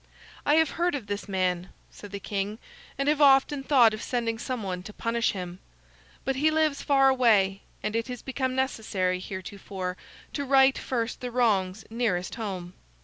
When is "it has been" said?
7.95-8.55